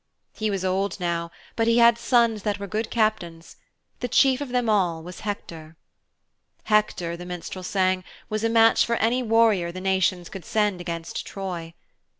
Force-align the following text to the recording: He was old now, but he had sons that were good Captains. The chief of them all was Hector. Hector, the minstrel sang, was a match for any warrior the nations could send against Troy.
He 0.33 0.49
was 0.49 0.65
old 0.65 0.99
now, 0.99 1.29
but 1.55 1.67
he 1.67 1.77
had 1.77 1.95
sons 1.95 2.41
that 2.41 2.57
were 2.57 2.65
good 2.65 2.89
Captains. 2.89 3.57
The 3.99 4.07
chief 4.07 4.41
of 4.41 4.49
them 4.49 4.67
all 4.67 5.03
was 5.03 5.19
Hector. 5.19 5.75
Hector, 6.63 7.15
the 7.15 7.23
minstrel 7.23 7.61
sang, 7.63 8.03
was 8.27 8.43
a 8.43 8.49
match 8.49 8.83
for 8.83 8.95
any 8.95 9.21
warrior 9.21 9.71
the 9.71 9.79
nations 9.79 10.27
could 10.27 10.43
send 10.43 10.81
against 10.81 11.23
Troy. 11.27 11.75